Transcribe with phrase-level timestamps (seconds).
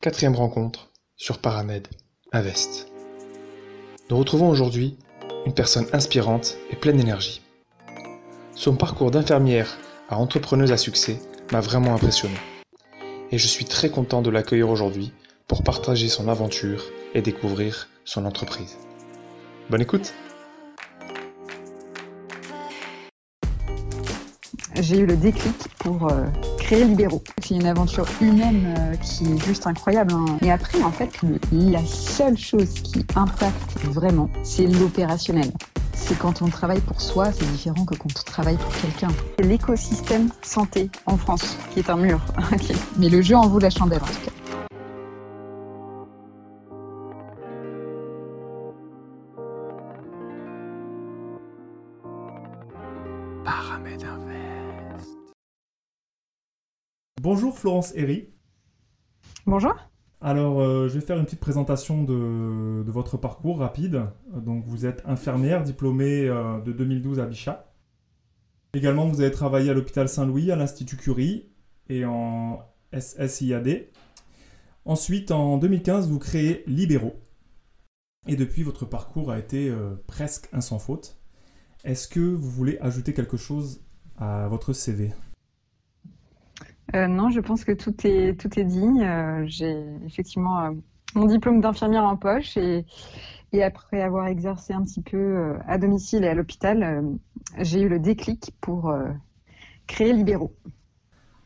[0.00, 1.86] quatrième rencontre sur Paramed
[2.32, 2.88] à Vest.
[4.08, 4.96] Nous retrouvons aujourd'hui
[5.44, 7.42] une personne inspirante et pleine d'énergie.
[8.54, 9.76] Son parcours d'infirmière
[10.08, 11.18] à entrepreneuse à succès
[11.52, 12.36] m'a vraiment impressionné.
[13.30, 15.12] Et je suis très content de l'accueillir aujourd'hui
[15.46, 16.82] pour partager son aventure
[17.12, 18.78] et découvrir son entreprise.
[19.68, 20.14] Bonne écoute
[24.80, 26.24] J'ai eu le déclic pour euh,
[26.70, 30.12] C'est une aventure humaine euh, qui est juste incroyable.
[30.14, 30.38] Hein.
[30.40, 31.10] Et après, en fait,
[31.50, 35.50] la seule chose qui impacte vraiment, c'est l'opérationnel.
[35.94, 39.08] C'est quand on travaille pour soi, c'est différent que quand on travaille pour quelqu'un.
[39.36, 42.20] C'est l'écosystème santé en France qui est un mur.
[42.98, 44.39] Mais le jeu en vaut la chandelle en tout cas.
[57.22, 58.30] Bonjour Florence Herry.
[59.44, 59.74] Bonjour.
[60.22, 64.06] Alors, euh, je vais faire une petite présentation de, votre parcours rapide.
[64.34, 67.74] Donc, vous êtes infirmière diplômée euh, de 2012 à Bichat.
[68.72, 71.50] Également, vous avez travaillé à l'hôpital Saint-Louis, à l'Institut Curie
[71.90, 72.60] et en
[72.98, 73.88] SSIAD.
[74.86, 77.20] Ensuite, en 2015, vous créez Libéraux.
[78.28, 81.20] Et depuis, votre parcours a été euh, presque un sans faute.
[81.84, 83.84] Est-ce que vous voulez ajouter quelque chose
[84.16, 85.12] à votre CV
[86.94, 89.02] euh, non, je pense que tout est, tout est dit.
[89.02, 90.70] Euh, j'ai effectivement euh,
[91.14, 92.84] mon diplôme d'infirmière en poche et,
[93.52, 97.04] et, après avoir exercé un petit peu à domicile et à l'hôpital,
[97.58, 98.94] j'ai eu le déclic pour
[99.86, 100.54] créer Libéraux.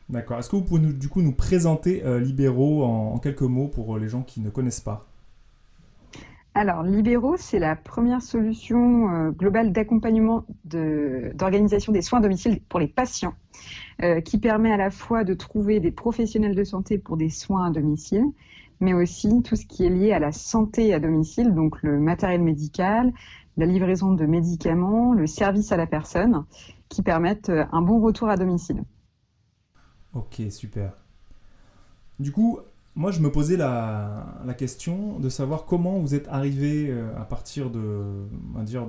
[0.07, 0.37] D'accord.
[0.37, 4.07] Est-ce que vous pouvez nous, du coup nous présenter Libéraux en, quelques mots pour les
[4.07, 5.07] gens qui ne connaissent pas?
[6.55, 12.87] Alors, Libéraux, c'est la première solution globale d'accompagnement d'organisation des soins à domicile pour les
[12.87, 13.33] patients.
[14.03, 17.67] Euh, qui permet à la fois de trouver des professionnels de santé pour des soins
[17.67, 18.25] à domicile,
[18.81, 22.41] mais aussi tout ce qui est lié à la santé à domicile, donc le matériel
[22.41, 23.13] médical,
[23.55, 26.43] la livraison de médicaments, le service à la personne,
[26.89, 28.83] qui permettent euh, un bon retour à domicile.
[30.13, 30.91] Ok, super.
[32.19, 32.59] Du coup,
[32.95, 37.69] moi, je me posais la, question de savoir comment vous êtes arrivé euh, à partir
[37.69, 38.87] de, va dire,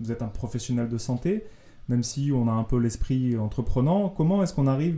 [0.00, 1.44] vous êtes un professionnel de santé,
[1.88, 4.08] même si on a un peu l'esprit entreprenant.
[4.08, 4.96] Comment est-ce qu'on arrive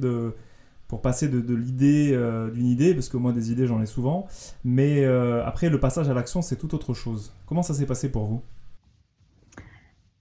[0.87, 4.27] pour passer de, l'idée euh, d'une idée, parce que moi des idées j'en ai souvent,
[4.65, 7.33] mais euh, après le passage à l'action c'est tout autre chose.
[7.47, 8.43] Comment ça s'est passé pour vous?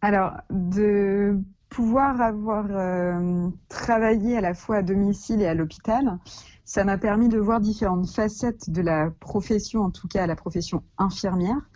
[0.02, 1.38] Alors, de
[1.74, 6.20] pouvoir avoir euh, travaillé à la fois à domicile et à l'hôpital,
[6.66, 10.84] ça m'a permis de voir différentes facettes de la profession, en tout cas la profession
[11.00, 11.68] infirmière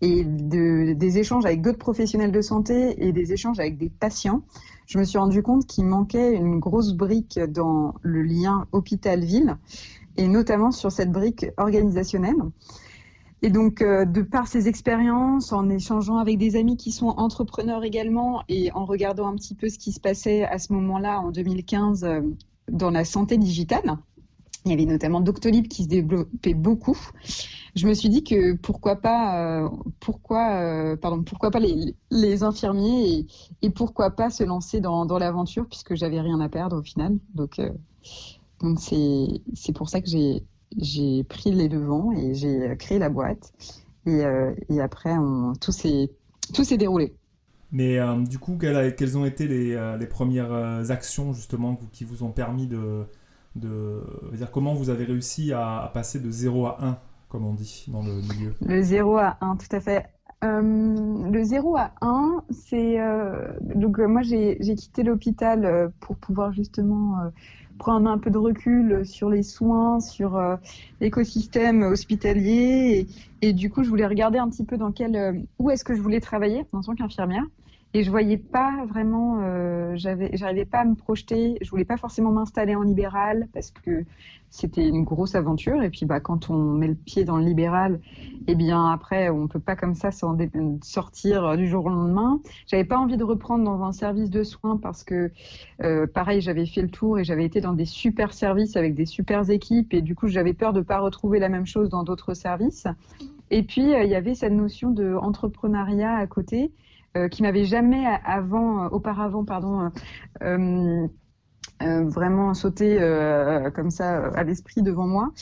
[0.00, 4.42] et de, des échanges avec d'autres professionnels de santé et des échanges avec des patients,
[4.86, 9.58] je me suis rendu compte qu'il manquait une grosse brique dans le lien hôpital-ville
[10.16, 12.36] et notamment sur cette brique organisationnelle.
[13.42, 17.84] Et donc, euh, de par ces expériences, en échangeant avec des amis qui sont entrepreneurs
[17.84, 21.30] également et en regardant un petit peu ce qui se passait à ce moment-là, en
[21.30, 22.20] 2015, euh,
[22.70, 23.96] dans la santé digitale,
[24.66, 26.98] il y avait notamment Doctolib qui se développait beaucoup.
[27.74, 29.68] Je me suis dit que pourquoi pas, euh,
[30.00, 31.60] pourquoi, pardon, pourquoi pas
[32.10, 33.26] les, infirmiers
[33.62, 37.16] et, pourquoi pas se lancer dans, l'aventure puisque j'avais rien à perdre au final.
[37.34, 37.58] Donc,
[38.60, 40.44] donc c'est, c'est pour ça que j'ai,
[40.76, 43.52] j'ai pris les devants et j'ai créé la boîte.
[44.06, 44.22] Et,
[44.70, 46.08] et après, on, tout, s'est,
[46.76, 47.14] déroulé.
[47.70, 52.32] Mais du coup, quelles, quelles, ont été les, les premières actions justement qui vous ont
[52.32, 53.04] permis de
[53.56, 54.02] de
[54.34, 56.98] dire comment vous avez réussi à, passer de 0 à 1,
[57.28, 58.54] comme on dit dans le milieu?
[58.64, 60.06] Le 0 à 1, tout à fait.
[60.42, 66.52] Euh, le 0 à 1, c'est euh, donc euh, moi j'ai quitté l'hôpital pour pouvoir
[66.52, 67.16] justement
[67.80, 70.40] prendre un peu de recul sur les soins, sur
[71.00, 73.08] l'écosystème hospitalier.
[73.42, 76.00] Et, du coup je voulais regarder un petit peu dans quel où est-ce que je
[76.00, 77.44] voulais travailler en tant qu'infirmière
[77.92, 81.58] et je voyais pas vraiment, euh, j'arrivais pas à me projeter.
[81.60, 84.04] Je voulais pas forcément m'installer en libéral parce que
[84.48, 85.82] c'était une grosse aventure.
[85.82, 88.00] Et puis, bah, quand on met le pied dans le libéral,
[88.46, 90.38] eh bien, après, on peut pas comme ça s'en
[90.82, 92.40] sortir du jour au lendemain.
[92.68, 95.32] J'avais pas envie de reprendre dans un service de soins parce que,
[95.82, 99.06] euh, pareil, j'avais fait le tour et j'avais été dans des super services avec des
[99.06, 99.94] super équipes.
[99.94, 102.86] Et du coup, j'avais peur de pas retrouver la même chose dans d'autres services.
[103.50, 106.70] Et puis, euh, il y avait cette notion de à côté
[107.30, 109.90] qui m'avait jamais avant, euh, auparavant, pardon,
[110.42, 111.08] euh,
[111.80, 112.98] vraiment sauté
[113.74, 115.32] comme ça à l'esprit devant moi.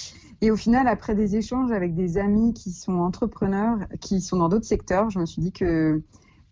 [0.41, 4.49] Et au final, après des échanges avec des amis qui sont entrepreneurs, qui sont dans
[4.49, 6.03] d'autres secteurs, je me suis dit que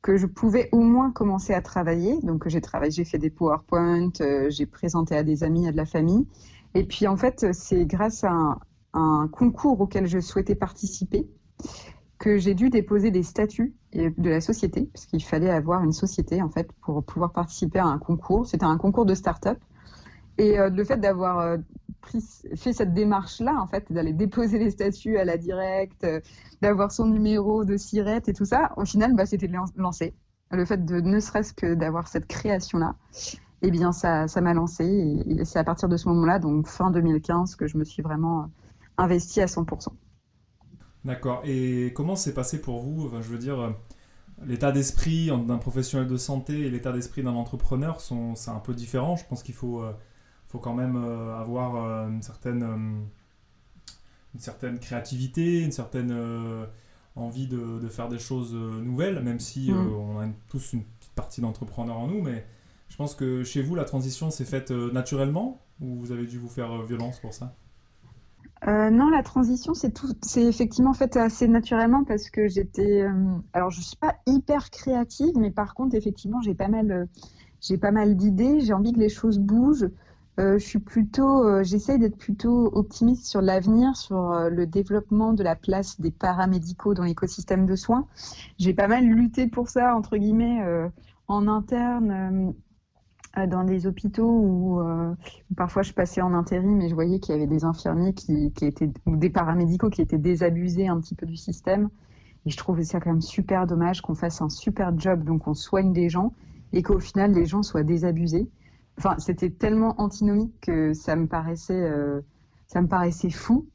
[0.03, 2.21] que je pouvais au moins commencer à travailler.
[2.23, 4.11] Donc j'ai travaillé, j'ai fait des PowerPoint,
[4.49, 6.27] j'ai présenté à des amis, à de la famille.
[6.75, 8.59] Et puis en fait, c'est grâce à
[8.93, 11.29] un concours auquel je souhaitais participer
[12.19, 16.43] que j'ai dû déposer des statuts de la société, parce qu'il fallait avoir une société
[16.43, 18.47] en fait pour pouvoir participer à un concours.
[18.47, 19.59] C'était un concours de start-up.
[20.39, 21.57] Et euh, le fait d'avoir euh,
[22.55, 26.21] fait cette démarche-là, en fait, d'aller déposer les statuts à la directe, euh,
[26.63, 30.15] d'avoir son numéro de sirette et tout ça, au final, bah, c'était lancé.
[30.51, 32.95] Le fait de ne serait-ce que d'avoir cette création-là,
[33.63, 34.85] eh bien, ça, ça m'a lancé.
[35.27, 38.51] Et, c'est à partir de ce moment-là, donc fin 2015, que je me suis vraiment
[38.99, 39.89] investi à 100%.
[41.05, 41.43] D'accord.
[41.45, 43.11] Et comment s'est passé pour vous?
[43.21, 43.75] Je veux dire,
[44.45, 48.75] l'état d'esprit d'un professionnel de santé et l'état d'esprit d'un entrepreneur sont c'est un peu
[48.75, 49.17] différent.
[49.17, 49.93] Je pense qu'il faut euh,
[50.49, 52.63] faut quand même euh, avoir euh, une certaine
[54.35, 56.15] une certaine créativité, une certaine
[57.15, 59.95] envie de, de, faire des choses nouvelles, même si mm.
[59.95, 62.21] on a tous une petite partie d'entrepreneur en nous.
[62.21, 62.45] Mais
[62.91, 66.51] je pense que chez vous, la transition s'est faite naturellement ou vous avez dû vous
[66.51, 67.55] faire violence pour ça?
[68.67, 73.13] Euh, non, la transition, c'est tout, c'est effectivement fait assez naturellement parce que j'étais, euh,
[73.53, 77.07] alors je suis pas hyper créative, mais par contre, effectivement, j'ai pas mal, euh,
[77.61, 79.89] j'ai pas mal d'idées, j'ai envie que les choses bougent.
[80.39, 85.99] je suis plutôt, j'essaye d'être plutôt optimiste sur l'avenir, sur le développement de la place
[85.99, 88.07] des paramédicaux dans l'écosystème de soins.
[88.59, 90.63] J'ai pas mal lutté pour ça entre guillemets
[91.29, 92.55] en interne
[93.45, 95.15] dans des hôpitaux euh,
[95.51, 98.51] où, parfois je passais en intérim et je voyais qu'il y avait des infirmiers qui,
[98.63, 101.91] étaient ou des paramédicaux qui étaient désabusés un petit peu du système.
[102.47, 105.55] Et je trouvais ça quand même super dommage qu'on fasse un super job, donc on
[105.55, 106.33] soigne des gens
[106.73, 108.49] et qu'au final les gens soient désabusés.
[108.99, 112.23] Enfin, c'était tellement antinomique que ça me paraissait, euh,
[112.67, 113.69] ça me paraissait fou.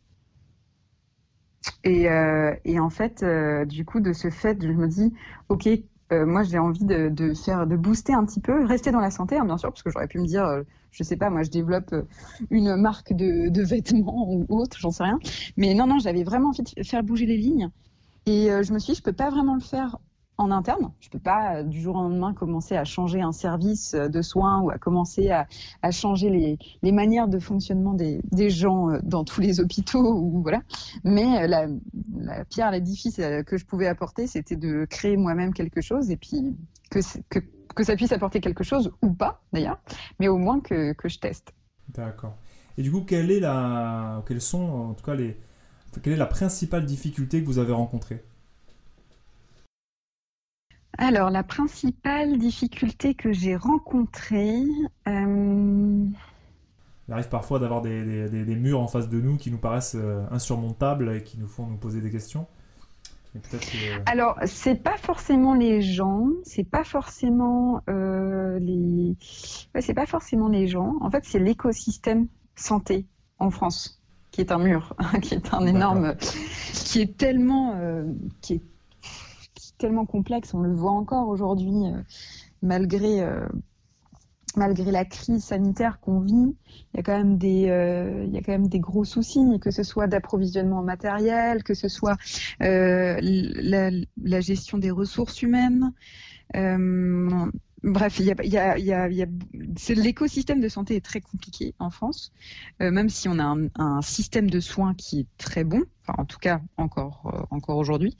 [1.83, 5.13] Et, euh, et en fait, euh, du coup, de ce fait, je me dis,
[5.49, 5.69] ok,
[6.11, 9.37] euh, moi j'ai envie de, faire de booster un petit peu, rester dans la santé
[9.37, 11.49] hein, bien sûr, parce que j'aurais pu me dire, euh, je sais pas, moi je
[11.49, 12.03] développe euh,
[12.49, 15.19] une marque de, de vêtements ou autre, j'en sais rien.
[15.57, 17.69] Mais non non, j'avais vraiment envie de faire bouger les lignes.
[18.27, 19.97] Et je me suis dit, je peux pas vraiment le faire
[20.41, 20.91] en interne.
[20.99, 24.09] Je ne peux pas euh, du jour au lendemain commencer à changer un service euh,
[24.09, 25.47] de soins ou à commencer à,
[25.91, 30.43] changer les, manières de fonctionnement des, gens euh, dans tous les hôpitaux.
[31.03, 31.67] Mais la,
[32.49, 36.55] pierre l'édifice que je pouvais apporter, c'était de créer moi-même quelque chose et puis
[36.89, 36.99] que,
[37.75, 39.79] que, ça puisse apporter quelque chose ou pas d'ailleurs,
[40.19, 41.53] mais au moins que, je teste.
[41.89, 42.35] D'accord.
[42.77, 45.37] Et du coup, quelle est la, quelles sont en tout cas les,
[46.01, 48.23] quelle est la principale difficulté que vous avez rencontrée?
[50.97, 54.63] Alors, la principale difficulté que j'ai rencontrée.
[55.07, 56.05] Euh,
[57.07, 61.15] Il arrive parfois d'avoir des, murs en face de nous qui nous paraissent euh, insurmontables
[61.15, 62.45] et qui nous font nous poser des questions.
[64.07, 69.15] Alors, c'est pas forcément les gens, c'est pas forcément euh, les,
[69.79, 70.97] c'est pas forcément les gens.
[70.99, 73.05] En fait, c'est l'écosystème santé
[73.39, 74.01] en France
[74.31, 76.15] qui est un mur, qui est un énorme,
[76.73, 77.77] qui est tellement,
[78.41, 78.61] qui est
[79.81, 82.03] tellement complexe, on le voit encore aujourd'hui, euh,
[82.61, 83.47] malgré, euh,
[84.55, 86.55] malgré la crise sanitaire qu'on vit,
[86.93, 89.59] il y a quand même des, euh, il y a quand même des gros soucis,
[89.59, 92.15] que ce soit d'approvisionnement matériel, que ce soit
[92.59, 93.89] la,
[94.39, 95.93] gestion des ressources humaines.
[97.83, 98.19] Bref,
[99.89, 102.31] l'écosystème de santé est très compliqué en France,
[102.79, 106.61] même si on a un, système de soins qui est très bon, en tout cas
[106.77, 108.15] encore, encore aujourd'hui,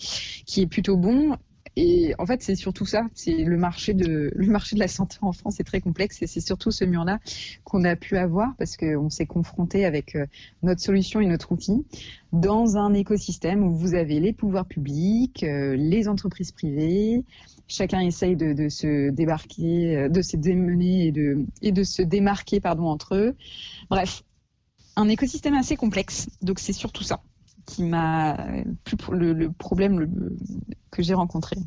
[0.47, 1.37] qui est plutôt bon.
[1.77, 3.03] Et en fait, c'est surtout ça.
[3.13, 6.27] C'est le marché de le marché de la santé en France est très complexe et
[6.27, 7.19] c'est surtout ce mur-là
[7.63, 10.25] qu'on a pu avoir parce qu'on s'est confronté avec euh,
[10.63, 11.85] notre solution et notre outil
[12.33, 17.23] dans un écosystème où vous avez les pouvoirs publics, euh, les entreprises privées.
[17.67, 22.59] Chacun essaye de, se débarquer, euh, de se démener et de et de se démarquer
[22.59, 23.35] pardon entre eux.
[23.89, 24.23] Bref,
[24.97, 26.29] un écosystème assez complexe.
[26.41, 27.21] Donc c'est surtout ça
[27.65, 28.37] qui m'a
[29.11, 30.35] le, le, problème
[30.91, 31.57] que j'ai rencontré.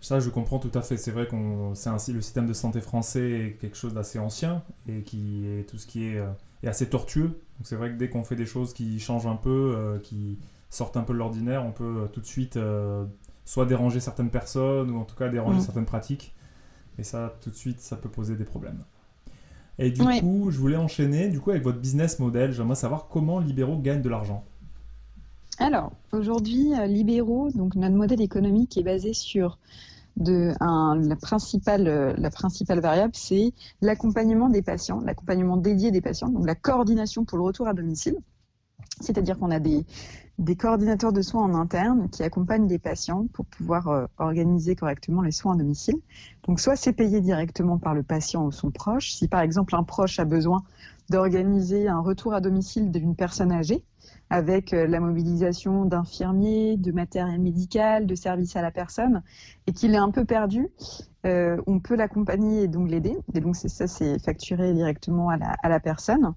[0.00, 0.96] ça, je comprends tout à fait.
[0.96, 4.62] C'est vrai qu'on, c'est ainsi le système de santé français est quelque chose d'assez ancien
[4.88, 6.30] et qui est tout ce qui est, euh,
[6.62, 7.28] est assez tortueux.
[7.58, 10.38] Donc c'est vrai que dès qu'on fait des choses qui changent un peu, euh, qui
[10.70, 12.58] sortent un peu de l'ordinaire, on peut euh, tout de suite
[13.44, 15.62] soit déranger certaines personnes ou en tout cas déranger mm.
[15.62, 16.34] certaines pratiques.
[16.98, 18.82] Et ça, tout de suite, ça peut poser des problèmes.
[19.78, 22.52] Et du coup, je voulais enchaîner du coup avec votre business model.
[22.52, 24.44] J'aimerais savoir comment Libéraux gagne de l'argent.
[25.58, 29.58] Alors, aujourd'hui, euh, Libéraux, donc notre modèle économique est basé sur
[30.16, 36.00] de, un, la, principale, euh, la principale variable, c'est l'accompagnement des patients, l'accompagnement dédié des
[36.00, 38.16] patients, donc la coordination pour le retour à domicile.
[39.00, 39.84] C'est-à-dire qu'on a des,
[40.38, 45.22] des coordinateurs de soins en interne qui accompagnent des patients pour pouvoir euh, organiser correctement
[45.22, 45.96] les soins à domicile.
[46.46, 49.12] Donc soit c'est payé directement par le patient ou son proche.
[49.12, 50.62] Si par exemple un proche a besoin
[51.10, 53.82] d'organiser un retour à domicile d'une personne âgée
[54.30, 59.22] avec euh, la mobilisation d'infirmiers, de matériel médical, de services à la personne,
[59.66, 60.68] et qu'il est un peu perdu,
[61.26, 63.16] euh, on peut l'accompagner et donc l'aider.
[63.34, 66.34] Et donc ça, c'est facturé directement à la, personne.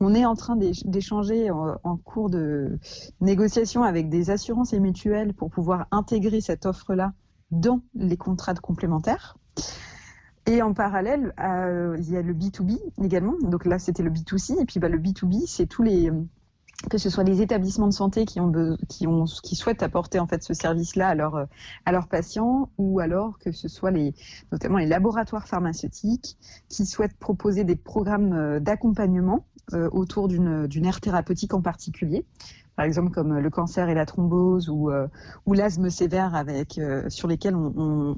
[0.00, 2.78] On est en train d'échanger en, en, cours de
[3.20, 7.12] négociation avec des assurances et mutuelles pour pouvoir intégrer cette offre-là
[7.50, 9.36] dans les contrats de complémentaires.
[10.46, 13.34] Et en parallèle, euh, il y a le B2B également.
[13.42, 14.60] Donc là, c'était le B2C.
[14.60, 16.10] Et puis bah, le B2B, c'est tous les
[16.90, 18.52] que ce soit les établissements de santé qui ont,
[18.88, 21.46] qui ont qui souhaitent apporter en fait ce service-là à, leur,
[21.84, 24.14] à leurs patients ou alors que ce soit les
[24.50, 26.36] notamment les laboratoires pharmaceutiques
[26.68, 32.26] qui souhaitent proposer des programmes euh, d'accompagnement euh, autour d'une d'une aire thérapeutique en particulier.
[32.74, 35.06] Par exemple comme le cancer et la thrombose ou, euh,
[35.46, 38.16] ou l'asthme sévère avec sur lesquels on,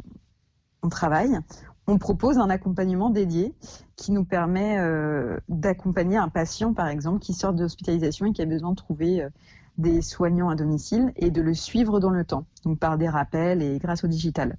[0.82, 1.38] on travaille
[1.86, 3.54] on propose un accompagnement dédié
[3.96, 8.42] qui nous permet euh, d'accompagner un patient, par exemple, qui sort de l'hospitalisation et qui
[8.42, 9.28] a besoin de trouver euh,
[9.76, 13.60] des soignants à domicile et de le suivre dans le temps, donc par des rappels
[13.62, 14.56] et grâce au digital.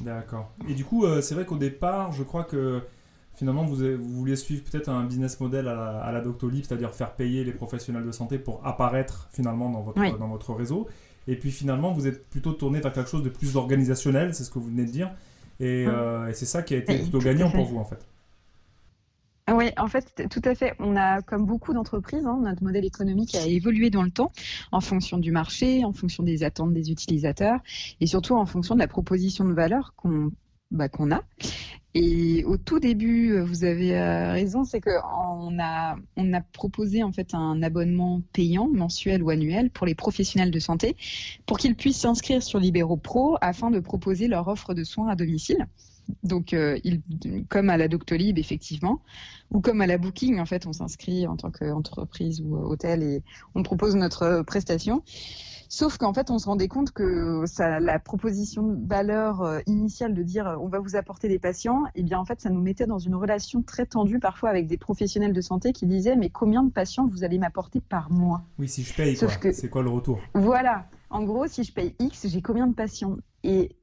[0.00, 0.50] D'accord.
[0.68, 2.82] Et du coup, euh, c'est vrai qu'au départ, je crois que
[3.34, 7.44] finalement, vous, vous vouliez suivre peut-être un business model à la, Doctolib, c'est-à-dire faire payer
[7.44, 10.86] les professionnels de santé pour apparaître finalement dans votre, dans votre réseau.
[11.28, 14.50] Et puis finalement, vous êtes plutôt tourné vers quelque chose de plus organisationnel, c'est ce
[14.50, 15.10] que vous venez de dire.
[15.60, 17.98] Euh, et, c'est ça qui a été plutôt gagnant pour vous, en fait.
[19.48, 20.74] Ah oui, en fait, tout à fait.
[20.80, 24.32] On a, comme beaucoup d'entreprises, hein, notre modèle économique a évolué dans le temps
[24.72, 27.60] en fonction du marché, en fonction des attentes des utilisateurs
[28.00, 30.32] et surtout en fonction de la proposition de valeur qu'on
[30.70, 31.22] bah, qu'on a.
[31.94, 37.02] Et au tout début, euh, vous avez euh, raison, c'est qu'on a, on a proposé
[37.02, 40.94] en fait un abonnement payant mensuel ou annuel pour les professionnels de santé
[41.46, 45.16] pour qu'ils puissent s'inscrire sur Libéraux Pro afin de proposer leur offre de soins à
[45.16, 45.66] domicile.
[46.22, 46.78] Donc, euh,
[47.48, 49.00] comme à la Doctolib, effectivement,
[49.50, 53.22] ou comme à la Booking, en fait, on s'inscrit en tant qu'entreprise ou hôtel et
[53.54, 55.02] on propose notre prestation.
[55.76, 60.14] Sauf qu'en fait, on se rendait compte que ça, la proposition de valeur euh, initiale
[60.14, 62.48] de dire euh, on va vous apporter des patients, et eh bien en fait, ça
[62.48, 66.16] nous mettait dans une relation très tendue parfois avec des professionnels de santé qui disaient
[66.16, 68.40] mais combien de patients vous allez m'apporter par mois?
[68.58, 69.28] Oui, si je paye, quoi.
[69.52, 70.18] c'est quoi le retour?
[70.32, 70.86] Voilà.
[71.10, 73.18] En gros, si je paye X, j'ai combien de patients?
[73.44, 73.76] Et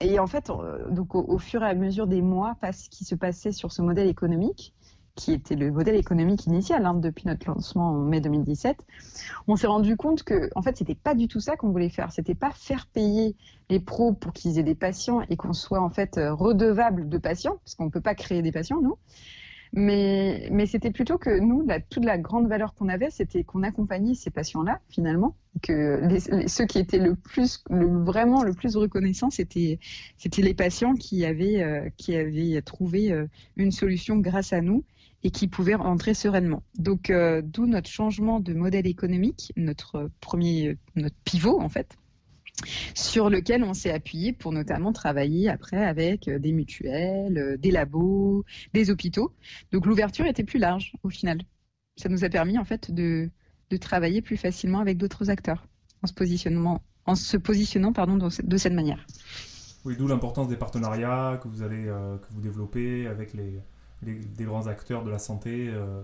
[0.00, 3.04] et en fait, euh, donc au, au, fur et à mesure des mois, ce qui
[3.04, 4.74] se passait sur ce modèle économique,
[5.16, 8.76] qui était le modèle économique initial hein, depuis notre lancement en mai 2017,
[9.48, 12.12] on s'est rendu compte que en fait c'était pas du tout ça qu'on voulait faire.
[12.12, 13.34] C'était pas faire payer
[13.68, 17.18] les pros pour qu'ils aient des patients et qu'on soit en fait euh, redevable de
[17.18, 18.96] patients, parce qu'on peut pas créer des patients nous.
[19.72, 23.62] Mais, mais c'était plutôt que nous, la, toute la grande valeur qu'on avait, c'était qu'on
[23.62, 26.00] accompagnait ces patients-là, finalement, que
[26.46, 29.78] ceux qui étaient le plus, vraiment le plus reconnaissants, c'était,
[30.38, 34.84] les patients qui avaient, euh, qui avaient trouvé euh, une solution grâce à nous
[35.22, 36.62] et qui pouvaient rentrer sereinement.
[36.78, 41.96] Donc, euh, d'où notre changement de modèle économique, notre premier, notre pivot en fait,
[42.94, 47.70] sur lequel on s'est appuyé pour notamment travailler après avec euh, des mutuelles, euh, des
[47.70, 49.34] labos, des hôpitaux.
[49.72, 51.40] Donc, l'ouverture était plus large au final.
[51.96, 53.30] Ça nous a permis en fait de,
[53.70, 55.66] de travailler plus facilement avec d'autres acteurs
[56.02, 59.06] en se positionnant, en se positionnant pardon, de cette manière.
[59.84, 63.62] Oui, d'où l'importance des partenariats que vous allez que vous développez avec les,
[64.02, 66.02] des grands acteurs de la santé, euh,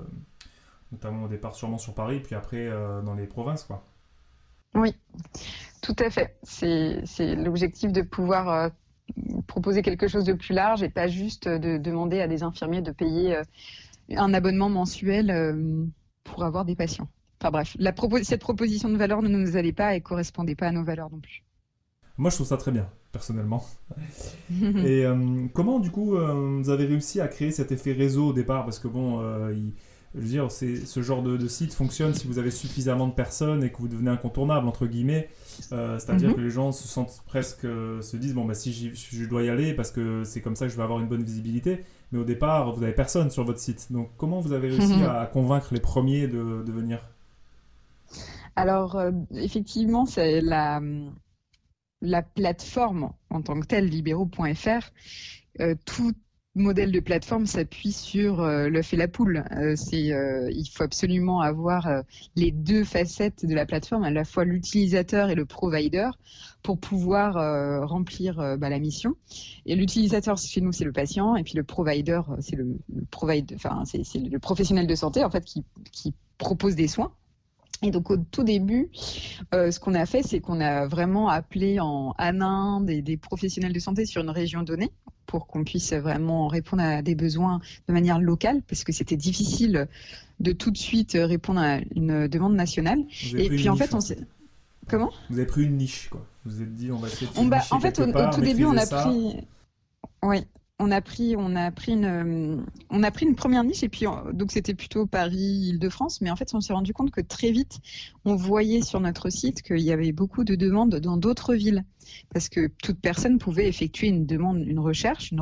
[0.90, 3.64] notamment au départ sûrement sur Paris, puis après euh, dans les provinces.
[3.64, 3.84] Quoi.
[4.75, 4.94] Oui,
[5.82, 6.37] tout à fait.
[6.42, 8.68] C'est l'objectif de pouvoir euh,
[9.46, 12.92] proposer quelque chose de plus large et pas juste de demander à des infirmiers de
[12.92, 13.42] payer
[14.11, 15.90] un abonnement mensuel
[16.25, 17.08] pour avoir des patients.
[17.40, 20.72] Enfin bref, la cette proposition de valeur ne nous allait pas et correspondait pas à
[20.72, 21.42] nos valeurs non plus.
[22.19, 23.64] Moi, je trouve ça très bien, personnellement.
[24.50, 28.33] et euh, comment, du coup, euh, vous avez réussi à créer cet effet réseau au
[28.33, 28.64] départ?
[28.64, 29.54] Parce que, bon, euh,
[30.14, 33.71] je veux dire, ce genre de, site fonctionne si vous avez suffisamment de personnes et
[33.71, 35.31] que vous devenez incontournable, entre guillemets.
[35.49, 36.35] C'est-à-dire mhm.
[36.35, 39.73] que les gens se sentent presque, se disent, bon, bah, si je dois y aller
[39.73, 41.83] parce que c'est comme ça que je vais avoir une bonne visibilité.
[42.12, 43.90] Mais au départ, vous n'avez personne sur votre site.
[43.90, 45.09] Donc, comment vous avez réussi mhm.
[45.09, 47.09] à, convaincre les premiers de, de venir?
[48.54, 49.02] Alors,
[49.35, 50.83] effectivement, c'est la,
[52.02, 54.90] la plateforme en tant que telle, libéraux.fr,
[55.61, 56.12] euh, tout
[56.54, 59.44] modèle de plateforme s'appuie sur euh, l'œuf et la poule.
[59.52, 62.02] Euh, euh, il faut absolument avoir
[62.37, 66.11] les deux facettes de la plateforme, à la fois l'utilisateur et le provider,
[66.62, 69.16] pour pouvoir remplir bah, la mission.
[69.66, 72.78] Et l'utilisateur chez nous, c'est le patient, et puis le provider, c'est le,
[73.85, 77.12] c'est, le professionnel de santé en fait qui propose des soins.
[77.82, 78.88] Et donc au tout début,
[79.52, 83.80] ce qu'on a fait, c'est qu'on a vraiment appelé en anin des, des, professionnels de
[83.80, 84.92] santé sur une région donnée
[85.26, 89.88] pour qu'on puisse vraiment répondre à des besoins de manière locale, parce que c'était difficile
[90.40, 93.00] de tout de suite répondre à une demande nationale.
[93.36, 94.18] Et puis en fait, on s'est...
[94.88, 95.10] Comment?
[95.30, 96.26] Vous avez pris une niche, quoi.
[96.44, 98.64] Vous vous êtes dit, on va essayer de on En fait, au, au, tout début,
[98.64, 99.46] on a pris...
[100.24, 100.44] Oui,
[100.86, 106.30] une, on a pris une première niche et puis donc c'était plutôt Paris, Île-de-France, mais
[106.30, 107.80] en fait on s'est rendu compte que très vite
[108.24, 111.84] on voyait sur notre site qu'il y avait beaucoup de demandes dans d'autres villes.
[112.32, 115.40] Parce que toute personne pouvait effectuer une demande, une recherche, une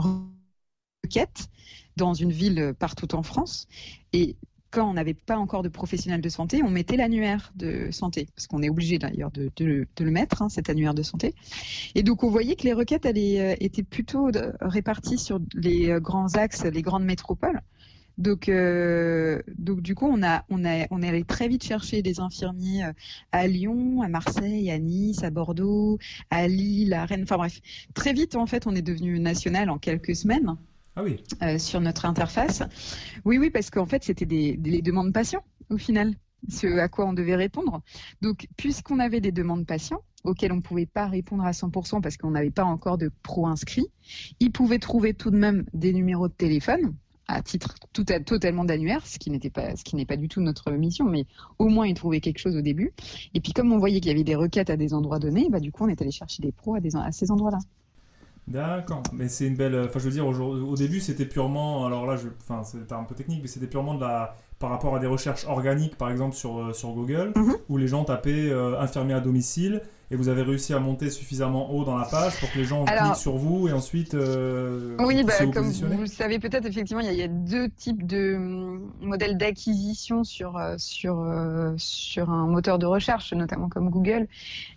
[1.04, 1.48] requête
[1.96, 3.66] dans une ville partout en France.
[4.12, 4.36] Et
[4.70, 8.46] quand on n'avait pas encore de professionnels de santé, on mettait l'annuaire de santé, parce
[8.46, 11.34] qu'on est obligé d'ailleurs de, le mettre, hein, cet annuaire de santé.
[11.94, 16.34] Et donc on voyait que les requêtes euh, étaient plutôt réparties sur les euh, grands
[16.34, 17.60] axes, les grandes métropoles.
[18.18, 22.02] Donc, euh, donc du coup, on a, on a, on est allé très vite chercher
[22.02, 22.84] des infirmiers
[23.32, 25.98] à Lyon, à Marseille, à Nice, à Bordeaux,
[26.28, 27.22] à Lille, à Rennes.
[27.22, 27.60] Enfin bref,
[27.94, 30.56] très vite en fait, on est devenu national en quelques semaines.
[31.00, 31.24] Ah oui.
[31.42, 32.62] Euh, sur notre interface.
[33.24, 36.14] Oui, oui, parce qu'en fait, c'était des, demandes patients au final,
[36.50, 37.80] ce à quoi on devait répondre.
[38.20, 42.18] Donc, puisqu'on avait des demandes patients auxquelles on ne pouvait pas répondre à 100% parce
[42.18, 43.86] qu'on n'avait pas encore de pro inscrits,
[44.40, 46.94] ils pouvaient trouver tout de même des numéros de téléphone
[47.28, 50.70] à titre totalement d'annuaire, ce qui n'était pas, ce qui n'est pas du tout notre
[50.72, 51.24] mission, mais
[51.58, 52.92] au moins ils trouvaient quelque chose au début.
[53.32, 55.60] Et puis comme on voyait qu'il y avait des requêtes à des endroits donnés, bah
[55.60, 57.58] du coup on est allé chercher des pros à ces endroits-là.
[58.48, 59.78] D'accord, mais c'est une belle.
[59.86, 61.86] Enfin, je veux dire, au, au début, c'était purement.
[61.86, 62.28] Alors là, je...
[62.42, 64.34] enfin, c'était un peu technique, mais c'était purement de la.
[64.58, 67.56] Par rapport à des recherches organiques, par exemple, sur, euh, sur Google, mhm.
[67.70, 69.80] où les gens tapaient euh, infirmier à domicile,
[70.10, 72.84] et vous avez réussi à monter suffisamment haut dans la page pour que les gens
[72.84, 74.12] cliquent sur vous et ensuite.
[74.12, 78.34] Euh, oui, bah, comme vous le savez peut-être, effectivement, il y, a, deux types de
[78.36, 81.24] hum, modèles d'acquisition sur, sur,
[81.78, 84.26] sur un moteur de recherche, notamment comme Google.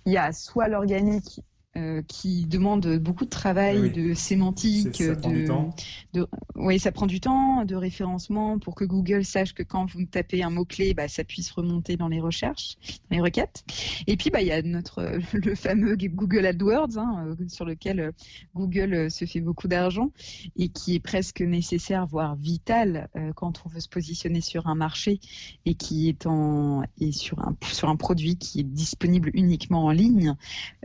[0.05, 1.41] Il y a soit l'organique
[1.75, 5.75] euh, qui demande beaucoup de travail, de sémantique, ça prend du temps.
[6.13, 10.05] de, oui, ça prend du temps, de référencement pour que Google sache que quand vous
[10.05, 12.77] tapez un mot clé, bah, ça puisse remonter dans les recherches,
[13.09, 13.63] dans les requêtes.
[14.05, 17.99] Et puis, bah, il y a notre le fameux Google AdWords hein, euh, sur lequel
[17.99, 18.11] euh,
[18.55, 20.11] Google se fait beaucoup d'argent
[20.55, 25.19] et qui est presque nécessaire, voire vital, quand on veut se positionner sur un marché
[25.65, 29.91] et qui est en et sur un sur un produit qui est disponible uniquement en
[29.91, 30.35] ligne.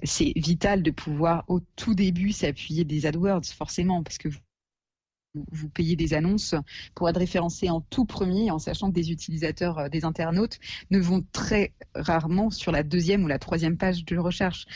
[0.02, 4.28] C'est vital de pouvoir au tout début s'appuyer des AdWords, forcément, parce que
[5.34, 6.54] vous, payez des annonces
[6.94, 10.58] pour être référencé en tout premier, en sachant que des utilisateurs, euh, des internautes,
[10.90, 14.66] ne vont très rarement sur la deuxième ou la troisième page de recherche.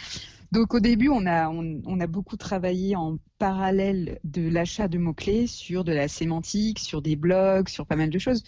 [0.52, 5.46] Donc au début, on a, on a beaucoup travaillé en parallèle de l'achat de mots-clés
[5.46, 8.44] sur de la sémantique, sur des blogs, sur pas mal de choses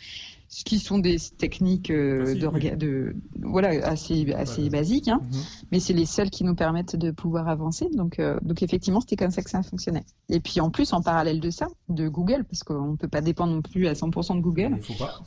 [0.48, 2.35] ce qui sont des techniques euh,
[2.76, 5.20] de, voilà assez assez basiques, hein.
[5.22, 5.40] Mhm.
[5.72, 7.88] mais c'est les seules qui nous permettent de pouvoir avancer.
[7.92, 10.04] Donc euh, donc effectivement, c'était comme ça que ça fonctionnait.
[10.28, 13.20] Et puis en plus, en parallèle de ça, de Google, parce qu'on ne peut pas
[13.20, 14.78] dépendre non plus à 100% de Google,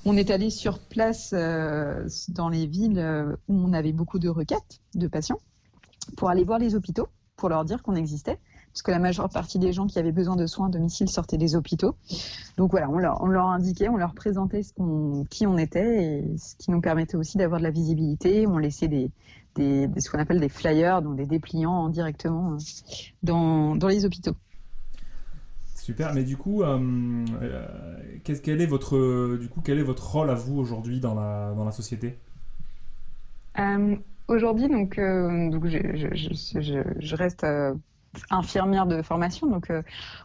[0.05, 4.79] on est allé sur place euh, dans les villes où on avait beaucoup de requêtes
[4.95, 5.39] de patients
[6.15, 8.39] pour aller voir les hôpitaux, pour leur dire qu'on existait
[8.77, 11.39] parce que la majeure partie des gens qui avaient besoin de soins à domicile sortaient
[11.39, 11.95] des hôpitaux.
[12.57, 16.19] Donc voilà, on leur, on leur indiquait, on leur présentait ce qu'on, qui on était
[16.19, 18.45] et ce qui nous permettait aussi d'avoir de la visibilité.
[18.45, 19.09] On laissait des,
[19.55, 22.57] des, ce qu'on appelle des flyers, donc des dépliants directement euh,
[23.23, 24.35] dans, dans les hôpitaux.
[25.73, 26.77] Super, mais du coup, euh,
[27.41, 27.65] euh,
[28.23, 31.65] quel est votre, du coup, quel est votre rôle à vous aujourd'hui dans la, dans
[31.65, 32.19] la société?
[34.27, 37.43] Aujourd'hui, donc, donc je, je, je, je, reste
[38.29, 39.47] infirmière de formation.
[39.47, 39.81] Donc, euh,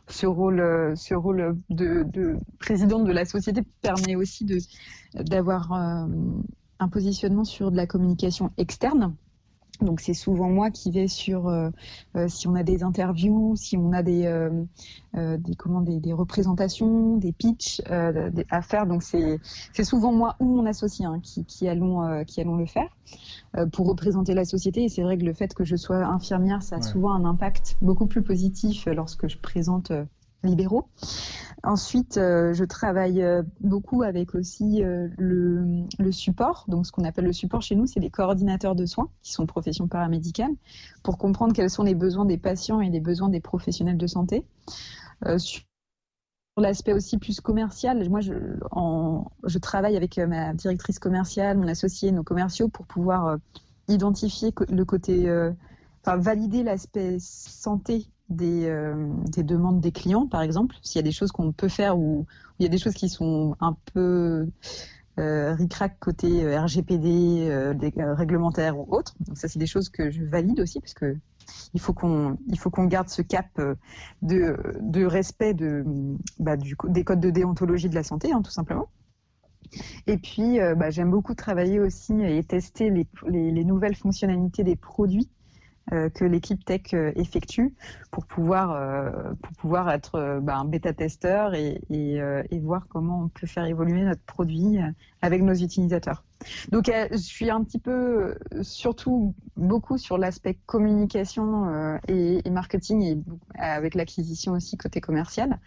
[0.09, 4.47] ce rôle, euh, de, de, présidente de la société permet aussi
[5.15, 6.07] d'avoir euh,
[6.79, 9.15] un positionnement sur de la communication externe.
[9.83, 11.71] Donc c'est souvent moi qui vais sur euh,
[12.17, 14.65] euh, si on a des interviews, si on a des euh,
[15.15, 18.87] des comment des, des, représentations, des pitchs à faire.
[18.87, 19.39] Donc c'est
[19.73, 22.89] c'est souvent moi ou mon associé hein, qui, qui allons qui allons le faire
[23.73, 24.85] pour représenter la société.
[24.85, 27.77] Et c'est vrai que le fait que je sois infirmière, ça a souvent un impact
[27.83, 29.93] beaucoup plus positif lorsque je présente
[30.43, 30.87] libéraux.
[31.65, 36.65] Ensuite, euh, je travaille euh, beaucoup avec aussi euh, le, support.
[36.67, 39.47] Donc, ce qu'on appelle le support chez nous, c'est les coordinateurs de soins, qui sont
[39.47, 40.55] professions paramédicales,
[41.05, 44.45] pour comprendre quels sont les besoins des patients et les besoins des professionnels de santé.
[45.39, 45.63] sur
[46.59, 52.69] l'aspect aussi plus commercial, moi, je travaille avec ma directrice commerciale, mon associé, nos commerciaux,
[52.69, 53.39] pour pouvoir
[53.87, 55.31] identifier le côté,
[56.05, 58.95] enfin, valider l'aspect santé des, euh,
[59.31, 62.27] des, demandes des clients, par exemple, s'il y a des choses qu'on peut faire ou
[62.59, 64.47] il y a des choses qui sont un peu
[65.19, 69.15] euh, RICRAC côté euh, RGPD, euh, des, réglementaires ou autres.
[69.27, 71.17] Donc ça, c'est des choses que je valide aussi parce que
[71.75, 73.49] il faut qu'on il faut qu'on garde ce cap
[74.23, 75.85] de, de respect de
[76.39, 78.89] bah, du, des codes de déontologie de la santé, hein, tout simplement.
[80.07, 84.77] Et puis, bah, j'aime beaucoup travailler aussi et tester les, les, les nouvelles fonctionnalités des
[84.77, 85.42] produits euh,
[85.91, 87.75] que l'équipe tech euh, effectue
[88.11, 93.47] pour pouvoir, euh, pour pouvoir être un bêta-testeur et, et, et, voir comment on peut
[93.47, 94.79] faire évoluer notre produit
[95.23, 96.25] avec nos utilisateurs.
[96.71, 103.19] Donc je suis un petit peu, surtout beaucoup sur l'aspect communication et, et, marketing et
[103.59, 105.59] avec l'acquisition aussi côté commercial.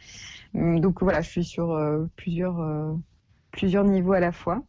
[0.53, 1.79] Donc voilà, je suis sur
[2.15, 2.95] plusieurs,
[3.51, 4.63] plusieurs niveaux à la fois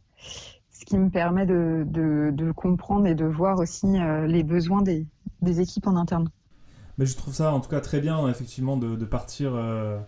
[0.79, 3.87] ce qui me permet de, de, de, comprendre et de voir aussi
[4.27, 5.07] les besoins des,
[5.41, 6.29] des équipes en interne.
[6.97, 9.99] Mais je trouve ça en tout cas très bien, effectivement, de, partir euh,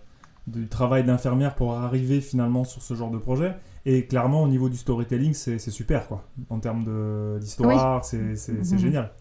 [0.48, 3.56] du travail d'infirmière pour arriver finalement sur ce genre de projet.
[3.86, 6.24] Et clairement, au niveau du storytelling, c'est super, quoi.
[6.50, 8.78] En termes d'histoire, c'est mhm.
[8.78, 9.12] génial.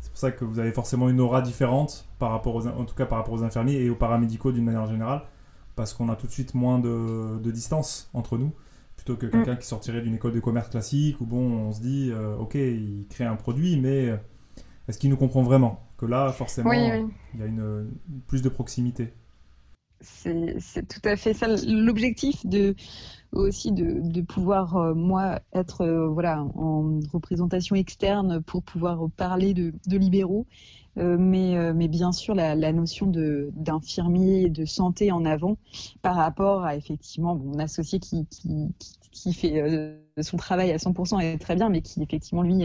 [0.00, 2.94] C'est pour ça que vous avez forcément une aura différente, par rapport aux, en tout
[2.94, 5.22] cas par rapport aux infirmiers et aux paramédicaux d'une manière générale,
[5.74, 8.52] parce qu'on a tout de suite moins de, de distance entre nous,
[9.08, 9.58] plutôt que quelqu'un mm.
[9.58, 13.06] qui sortirait d'une école de commerce classique, où bon, on se dit, euh, ok, il
[13.08, 14.18] crée un produit, mais
[14.86, 15.86] est-ce qu'il nous comprend vraiment?
[15.96, 17.90] Que là, forcément, il y a une,
[18.26, 19.12] plus de proximité.
[20.00, 21.48] C'est tout à fait ça.
[21.66, 22.76] L'objectif de
[23.32, 29.72] aussi de, pouvoir euh, moi être euh, voilà en représentation externe pour pouvoir parler de,
[29.86, 30.46] libéraux.
[30.96, 35.56] Euh, mais, mais bien sûr la, notion d'infirmier de santé en avant
[36.02, 41.20] par rapport à effectivement mon associé qui, qui, qui fait euh, son travail à 100%
[41.20, 42.64] est très bien, mais qui effectivement lui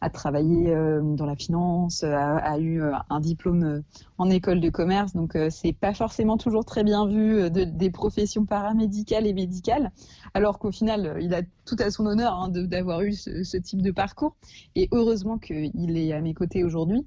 [0.00, 3.82] a travaillé euh, dans la finance, a, eu euh, un diplôme
[4.18, 9.26] en école de commerce, donc c'est pas forcément toujours très bien vu des professions paramédicales
[9.26, 9.92] et médicales,
[10.34, 13.90] alors qu'au final il a tout à son honneur hein, d'avoir eu ce, type de
[13.90, 14.36] parcours,
[14.74, 17.06] et heureusement qu'il est à mes côtés aujourd'hui.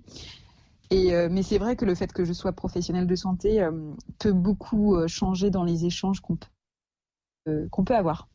[0.89, 3.65] Et, mais c'est vrai que le fait que je sois professionnelle de santé
[4.19, 8.27] peut beaucoup changer dans les échanges qu'on peut, qu'on peut avoir.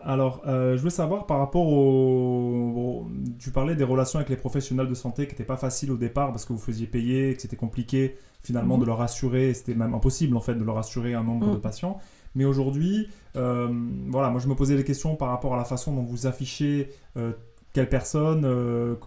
[0.00, 3.06] Alors, euh, je veux savoir par rapport au...
[3.38, 6.30] Tu parlais des relations avec les professionnels de santé qui n'étaient pas faciles au départ
[6.30, 8.82] parce que vous faisiez payer, que c'était compliqué finalement mhm.
[8.82, 11.60] de leur assurer, c'était même impossible en fait de leur assurer un nombre de mhm.
[11.60, 11.98] patients.
[12.34, 13.68] Mais aujourd'hui, euh,
[14.08, 16.90] voilà, moi je me posais des questions par rapport à la façon dont vous affichez
[17.16, 17.32] euh,
[17.72, 18.46] quelle personne,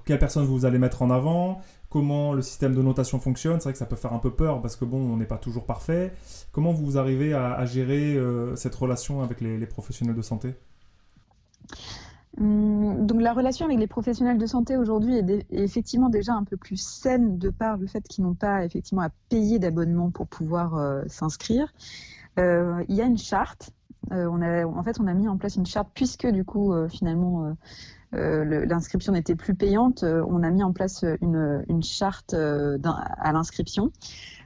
[0.06, 3.60] quelle personne vous allez mettre en avant, comment le système de notation fonctionne.
[3.60, 5.38] C'est vrai que ça peut faire un peu peur parce que bon, on n'est pas
[5.38, 6.14] toujours parfait.
[6.52, 8.18] Comment vous arrivez à, gérer
[8.56, 10.54] cette relation avec les professionnels de santé?
[12.38, 16.78] Donc la relation avec les professionnels de santé aujourd'hui est, effectivement déjà un peu plus
[16.78, 21.04] saine de par le fait qu'ils n'ont pas effectivement à payer d'abonnement pour pouvoir euh,
[21.08, 21.74] s'inscrire.
[22.40, 23.72] Euh, il y a une charte.
[24.14, 27.56] Euh, en fait, on a mis en place une charte puisque du coup finalement
[28.14, 30.04] l'inscription n'était plus payante.
[30.04, 33.92] on a mis en place une, une charte à l'inscription.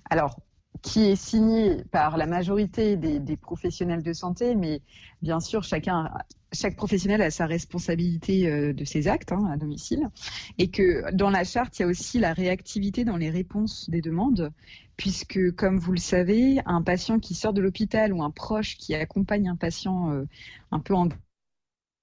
[0.10, 0.36] Alors
[0.82, 4.82] qui est signé par la majorité des, professionnels de santé, mais
[5.22, 6.12] bien sûr, chacun,
[6.52, 10.10] chaque professionnel a sa responsabilité euh, de ses actes hein, à domicile,
[10.58, 14.02] et que dans la charte, il y a aussi la réactivité dans les réponses des
[14.02, 14.52] demandes,
[14.98, 18.96] puisque, comme vous le savez, un patient qui sort de l'hôpital ou un proche qui
[18.96, 20.26] accompagne un patient euh,
[20.72, 21.10] un peu en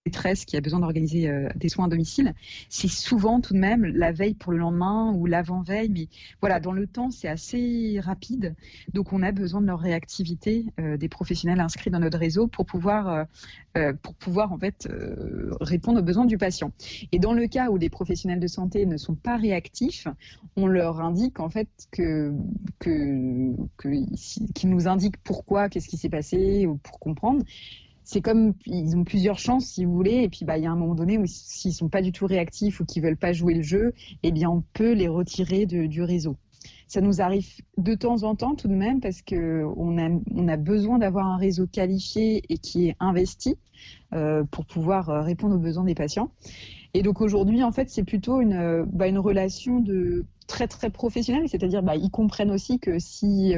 [0.05, 2.35] détresse qui a besoin d'organiser euh, des soins à domicile,
[2.69, 5.88] c'est souvent tout de même la veille pour le lendemain ou l'avant-veille.
[5.91, 6.09] Mais
[6.41, 8.55] voilà, dans le temps, c'est assez rapide.
[8.93, 12.67] Donc, on a besoin de leur réactivité euh, des professionnels inscrits dans notre réseau pour
[12.67, 13.27] pouvoir,
[13.77, 14.88] euh, pour pouvoir en fait
[15.61, 16.73] répondre aux besoins du patient.
[17.12, 20.09] Et dans le cas où les professionnels de santé ne sont pas réactifs,
[20.57, 22.33] on leur indique en fait que,
[22.81, 23.57] qu'ils
[24.65, 27.45] nous indiquent pourquoi, qu'est-ce qui s'est passé, ou pour comprendre
[28.05, 30.71] c'est comme ils ont plusieurs chances si vous voulez et puis bah il y a
[30.71, 33.55] un moment donné où s'ils sont pas du tout réactifs ou qu'ils veulent pas jouer
[33.55, 36.37] le jeu eh bien on peut les retirer du réseau
[36.93, 40.99] ça nous arrive de temps en temps tout de même parce que on a, besoin
[40.99, 43.57] d'avoir un réseau qualifié et qui est investi
[44.12, 46.31] euh, pour pouvoir euh, répondre aux besoins des patients.
[46.93, 51.49] Et donc aujourd'hui, en fait, c'est plutôt une, bah, une relation de très très professionnelle,
[51.49, 53.55] c'est-à-dire bah, ils comprennent aussi que si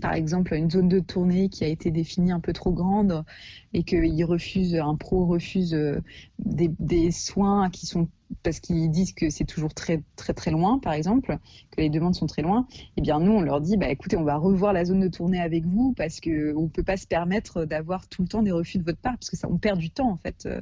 [0.00, 3.24] par exemple une zone de tournée qui a été définie un peu trop grande
[3.72, 6.00] et qu'il refuse, un pro refuse euh,
[6.38, 8.08] des, soins qui sont
[8.42, 11.36] parce qu'ils disent que c'est toujours très très très loin, par exemple,
[11.70, 14.24] que les demandes sont très loin, eh bien nous on leur dit bah écoutez on
[14.24, 17.64] va revoir la zone de tournée avec vous parce que on peut pas se permettre
[17.66, 19.90] d'avoir tout le temps des refus de votre part parce que ça on perd du
[19.90, 20.60] temps en fait euh,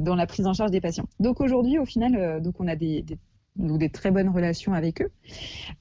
[0.00, 1.06] dans la prise en charge des patients.
[1.20, 3.04] Donc aujourd'hui au final euh, donc on a des
[3.56, 5.10] nous des très bonnes relations avec eux.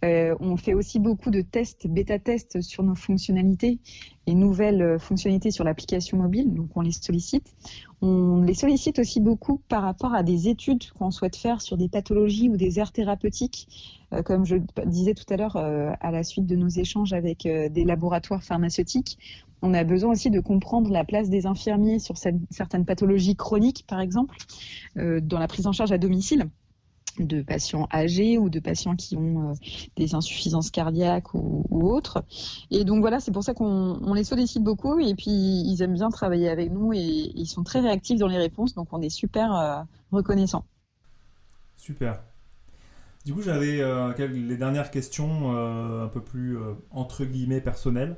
[0.03, 3.79] Euh, on fait aussi beaucoup de tests, bêta-tests sur nos fonctionnalités
[4.27, 7.53] et nouvelles fonctionnalités sur l'application mobile, donc on les sollicite.
[8.01, 11.87] On les sollicite aussi beaucoup par rapport à des études qu'on souhaite faire sur des
[11.87, 16.23] pathologies ou des aires thérapeutiques, euh, comme je disais tout à l'heure euh, à la
[16.23, 19.17] suite de nos échanges avec des laboratoires pharmaceutiques.
[19.61, 24.01] On a besoin aussi de comprendre la place des infirmiers sur certaines pathologies chroniques, par
[24.01, 24.35] exemple,
[24.95, 26.49] dans la prise en charge à domicile
[27.19, 29.53] de patients âgés ou de patients qui ont euh,
[29.95, 32.23] des insuffisances cardiaques ou, autres.
[32.69, 36.09] Et donc voilà, c'est pour ça qu'on les sollicite beaucoup et puis ils aiment bien
[36.09, 39.55] travailler avec nous et ils sont très réactifs dans les réponses, donc on est super
[39.55, 40.65] euh, reconnaissants.
[41.75, 42.21] Super.
[43.25, 46.57] Du coup, j'avais euh, les dernières questions un peu plus
[46.89, 48.17] entre guillemets personnelles.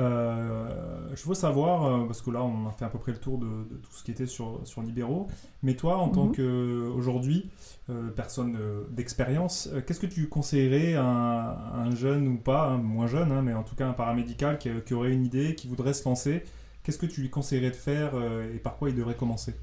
[0.00, 0.68] Euh,
[1.14, 3.38] je veux savoir, euh, parce que là on a fait à peu près le tour
[3.38, 3.46] de,
[3.82, 5.26] tout ce qui était sur, sur Libéraux,
[5.62, 6.36] mais toi en tant mhm.
[6.36, 7.50] qu'aujourd'hui,
[7.90, 8.56] euh, personne
[8.90, 13.52] d'expérience, qu'est-ce que tu conseillerais à un, jeune ou pas, hein, moins jeune, hein, mais
[13.52, 16.44] en tout cas un paramédical qui, qui, aurait une idée, qui voudrait se lancer
[16.82, 18.12] Qu'est-ce que tu lui conseillerais de faire
[18.54, 19.54] et par quoi il devrait commencer?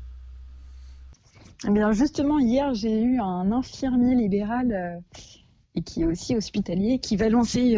[1.68, 5.02] Eh bien justement, hier j'ai eu un infirmier libéral
[5.74, 7.76] et qui est aussi hospitalier, qui va lancer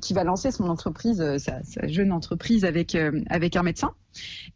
[0.00, 3.92] qui va lancer son entreprise, euh, sa, jeune entreprise avec euh, avec un médecin.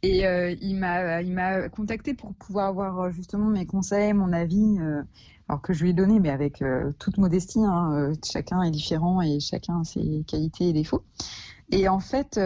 [0.03, 4.79] Et euh, il m'a il m'a contacté pour pouvoir avoir justement mes conseils, mon avis,
[5.49, 6.65] alors que je lui ai donné, mais avec
[6.99, 7.61] toute modestie.
[7.63, 11.05] Hein, chacun est différent et chacun a ses qualités et défauts.
[11.73, 12.41] Et en fait,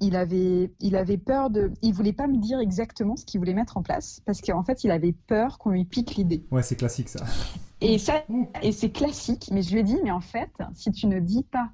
[0.00, 3.52] il avait, il avait peur de, il voulait pas me dire exactement ce qu'il voulait
[3.52, 6.44] mettre en place parce qu'en fait, il avait peur qu'on lui pique l'idée.
[6.52, 7.24] Ouais, c'est classique ça.
[7.80, 8.24] Et ça,
[8.62, 9.48] et c'est classique.
[9.52, 11.70] Mais je lui ai dit, mais en fait, si tu ne dis pas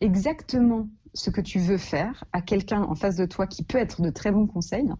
[0.00, 4.00] exactement ce que tu veux faire à quelqu'un en face de toi qui peut être
[4.02, 4.90] de très bons conseils,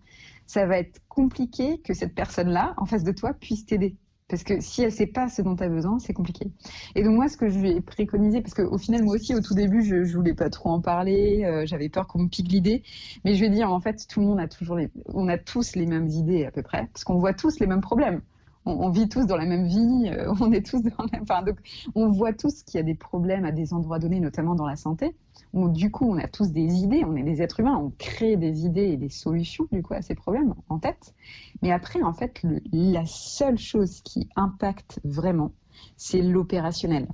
[0.46, 3.96] ça va être compliqué que cette personne-là, en face de toi, puisse t'aider.
[4.28, 6.46] Parce que si elle ne sait pas ce dont tu as besoin, c'est compliqué.
[6.94, 9.40] Et donc moi, ce que je lui ai préconisé, parce qu'au final, moi aussi, au
[9.40, 12.50] tout début, je, ne voulais pas trop en parler, euh, j'avais peur qu'on me pique
[12.50, 12.84] l'idée,
[13.24, 15.36] mais je lui ai dit, en fait, tout le monde a toujours les, on a
[15.36, 18.22] tous les mêmes idées à peu près, parce qu'on voit tous les mêmes problèmes
[18.70, 21.58] on, vit tous dans la même vie, euh, on est tous dans enfin, donc,
[21.94, 24.76] on voit tous qu'il y a des problèmes à des endroits donnés, notamment dans la
[24.76, 25.16] santé.
[25.52, 28.36] Où, du coup, on a tous des idées, on est des êtres humains, on crée
[28.36, 31.14] des idées et des solutions du coup à ces problèmes en tête.
[31.62, 32.40] Mais après, en fait,
[32.72, 35.50] la seule chose qui impacte vraiment,
[35.96, 37.08] c'est l'opérationnel.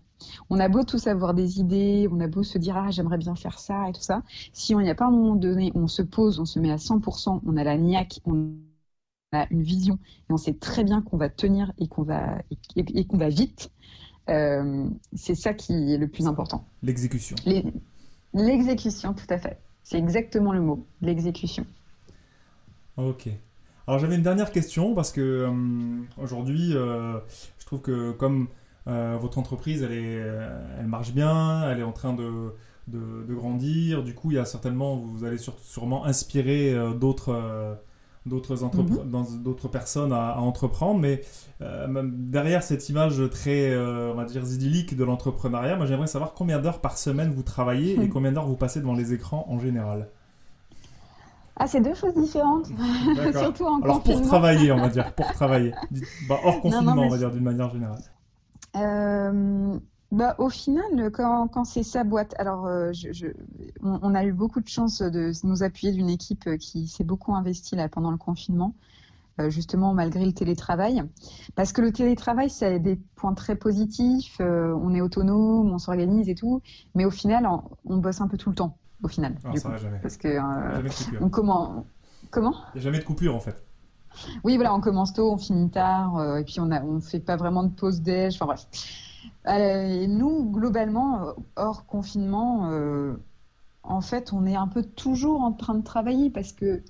[0.51, 3.35] On a beau tous avoir des idées, on a beau se dire ah j'aimerais bien
[3.35, 4.23] faire ça et tout ça.
[4.53, 6.77] Si on n'y a pas un moment donné, on se pose, on se met à
[6.77, 8.55] 100%, on a la niaque, on
[9.51, 12.39] une vision et on sait très bien qu'on va tenir et qu'on va,
[12.77, 13.71] et, qu'on va vite,
[14.29, 16.67] euh, c'est ça qui est le plus important.
[16.83, 17.37] L'exécution.
[18.35, 19.59] L'exécution, tout à fait.
[19.83, 21.65] C'est exactement le mot, l'exécution.
[22.97, 23.29] Ok.
[23.87, 27.21] Alors j'avais une dernière question parce que euh, aujourd'hui, euh,
[27.59, 28.49] je trouve que comme
[28.87, 30.23] votre entreprise, elle, est,
[30.79, 32.55] elle marche bien, elle est en train de,
[32.87, 37.81] de, grandir, du coup, il y a certainement, vous allez sûrement inspirer d'autres
[38.27, 39.43] d'autres mhm.
[39.43, 41.01] d'autres personnes à, entreprendre.
[41.01, 41.23] Mais
[41.63, 46.35] euh, derrière cette image très, euh, on va dire, idyllique de l'entrepreneuriat, moi j'aimerais savoir
[46.35, 49.59] combien d'heures par semaine vous travaillez et combien d'heures vous passez devant les écrans en
[49.59, 50.09] général.
[51.59, 52.67] Ah, c'est deux choses différentes.
[53.33, 55.73] Surtout en Alors pour travailler, on va dire, pour travailler.
[56.29, 58.03] Bah, hors confinement, on va dire, d'une manière générale.
[58.77, 59.79] Euh,
[60.13, 63.27] bah, au final, quand, quand c'est sa boîte, alors euh, je,
[63.83, 67.75] on, a eu beaucoup de chance de nous appuyer d'une équipe qui s'est beaucoup investie
[67.75, 68.75] là pendant le confinement,
[69.41, 71.03] euh, justement malgré le télétravail,
[71.57, 75.79] parce que le télétravail ça a des points très positifs, euh, on est autonome, on
[75.79, 76.63] s'organise et tout,
[76.95, 77.49] mais au final
[77.85, 79.35] on, bosse un peu tout le temps, au final.
[79.57, 79.99] Ça jamais.
[79.99, 80.39] Parce que
[81.21, 81.85] on comment
[82.31, 82.55] comment?
[82.75, 83.61] Il n'y a jamais de coupure en fait.
[84.45, 87.37] Oui, voilà, on commence tôt, on finit tard, et puis on ne on fait pas
[87.37, 88.67] vraiment de pause déj, enfin bref.
[89.49, 93.15] Euh, nous, globalement, euh, hors confinement, euh,
[93.83, 96.83] en fait, on est un peu toujours en train de travailler parce que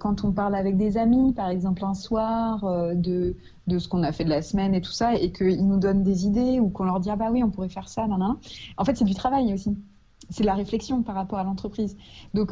[0.00, 2.64] quand on parle avec des amis, par exemple un soir,
[2.96, 3.36] de,
[3.68, 6.26] ce qu'on a fait de la semaine et tout ça, et qu'ils nous donnent des
[6.26, 8.36] idées ou qu'on leur dit ah bah oui, on pourrait faire ça, nan,
[8.76, 9.78] en fait, c'est du travail aussi.
[10.28, 11.96] C'est de la réflexion par rapport à l'entreprise.
[12.34, 12.50] Donc,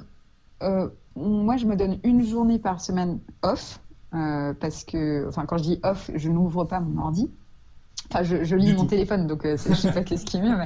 [1.17, 3.81] moi, je me donne une journée par semaine off.
[4.13, 7.29] parce que, enfin, quand je dis off, je n'ouvre pas mon ordi.
[8.11, 10.57] Enfin, je, lis mon téléphone, donc euh, je ne sais pas qu'est-ce qui est mieux,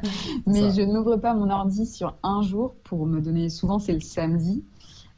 [0.47, 3.49] mais, je n'ouvre pas mon ordi sur un jour pour me donner.
[3.49, 4.65] Souvent, c'est le samedi,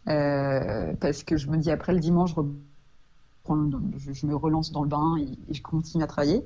[0.08, 4.88] euh, parce que je me dis après le dimanche, je, je, me relance dans le
[4.88, 6.44] bain et, je continue à travailler.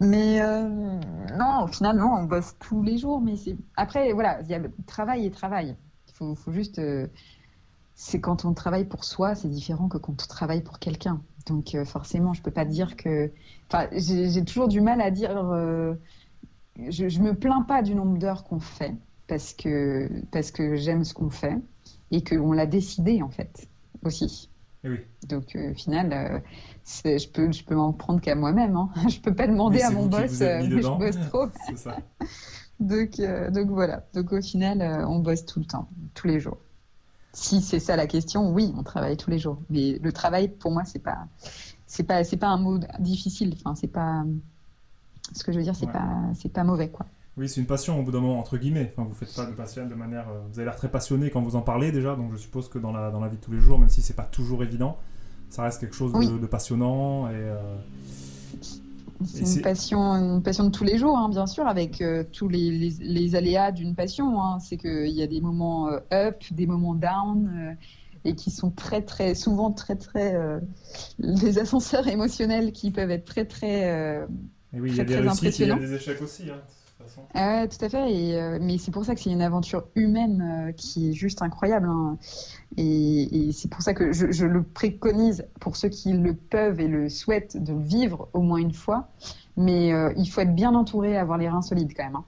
[0.00, 0.68] Mais euh,
[1.38, 3.20] non, au final, non, on bosse tous les jours.
[3.20, 5.76] Mais c'est après, voilà, il y a travail et travail.
[6.08, 6.80] Il faut, faut juste
[7.94, 11.22] c'est quand on travaille pour soi, c'est différent que quand on travaille pour quelqu'un.
[11.46, 13.30] Donc euh, forcément, je peux pas dire que.
[13.70, 15.36] Enfin, j'ai toujours du mal à dire.
[15.36, 15.94] Euh,
[16.88, 18.94] je, je me plains pas du nombre d'heures qu'on fait
[19.28, 21.56] parce que parce que j'aime ce qu'on fait
[22.10, 23.68] et qu'on l'a décidé en fait
[24.02, 24.50] aussi.
[24.82, 24.98] Eh oui.
[25.28, 26.42] Donc au final,
[26.84, 28.76] je peux je peux m'en prendre qu'à moi-même.
[28.76, 28.90] Hein.
[29.08, 31.46] Je peux pas demander à mon boss, je bosse trop.
[31.66, 31.96] c'est ça.
[32.80, 33.20] donc
[33.52, 34.04] donc voilà.
[34.14, 36.58] Donc au final, on bosse tout le temps, tous les jours
[37.34, 39.58] si c'est ça la question, oui, on travaille tous les jours.
[39.68, 41.26] Mais le travail, pour moi, c'est pas,
[41.86, 43.54] c'est pas, c'est pas un mot difficile.
[43.58, 44.24] Enfin, c'est pas,
[45.34, 47.06] ce que je veux dire, c'est pas, c'est pas mauvais, quoi.
[47.36, 48.94] Oui, c'est une passion au bout d'un moment entre guillemets.
[48.96, 51.42] Enfin, vous faites pas de passion de manière, euh, vous avez l'air très passionné quand
[51.42, 53.50] vous en parlez déjà, donc je suppose que dans la dans la vie de tous
[53.50, 54.98] les jours, même si c'est pas toujours évident,
[55.50, 57.34] ça reste quelque chose de, passionnant et.
[57.34, 57.76] Euh,
[59.24, 62.48] c'est une passion, une passion de tous les jours, hein, bien sûr, avec euh, tous
[62.48, 64.40] les, les, aléas d'une passion.
[64.42, 64.58] Hein.
[64.60, 67.74] C'est qu'il y a des moments euh, up, des moments down, euh,
[68.24, 70.34] et qui sont très, très, souvent très, très.
[71.18, 74.24] des ascenseurs émotionnels qui peuvent être très, très.
[74.72, 76.50] et oui, il y a des réussites, il y a des échecs aussi.
[76.50, 76.60] Hein.
[77.34, 78.12] Ah tout à fait.
[78.12, 81.42] Et, euh, mais c'est pour ça que c'est une aventure humaine euh, qui est juste
[81.42, 81.88] incroyable.
[81.88, 82.18] Hein.
[82.76, 87.08] Et, c'est pour ça que je, le préconise pour ceux qui le peuvent et le
[87.08, 89.08] souhaitent de vivre au moins une fois.
[89.56, 92.16] Mais euh, il faut être bien entouré, avoir les reins solides quand même.
[92.16, 92.24] Hein.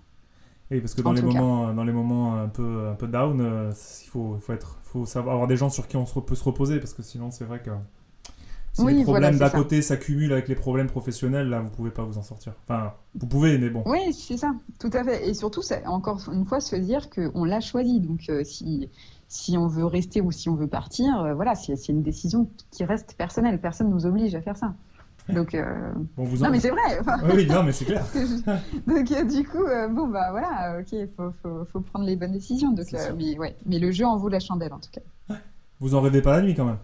[0.71, 4.09] Oui, parce que dans les, moments, dans les moments un peu, un peu down, il
[4.09, 6.81] faut, faut, être, faut savoir avoir des gens sur qui on se, peut se reposer,
[6.81, 7.71] parce que sinon c'est vrai que
[8.77, 12.19] si les problèmes d'à côté s'accumulent avec les problèmes professionnels, là, vous pouvez pas vous
[12.19, 12.53] en sortir.
[12.65, 13.83] Enfin, vous pouvez, mais bon.
[13.87, 15.29] Oui, c'est ça, tout à fait.
[15.29, 18.01] Et surtout, c'est encore une fois se dire qu'on l'a choisi.
[18.01, 18.91] Donc, euh, si,
[19.29, 22.85] si on veut rester ou si on veut partir, euh, voilà, c'est une décision qui
[22.85, 23.61] reste personnelle.
[23.61, 24.75] Personne nous oblige à faire ça.
[25.31, 25.65] Donc, euh,
[26.17, 27.01] bon, vous non, mais c'est vrai.
[27.35, 28.05] oui, non, mais c'est clair.
[28.87, 32.73] Donc, du coup, bon, bah voilà, ok, il faut, faut, faut, prendre les bonnes décisions.
[32.73, 32.87] Donc,
[33.17, 35.37] mais, ouais, mais le jeu en vaut la chandelle, en tout cas.
[35.81, 36.79] Vous en rêvez pas la nuit, quand même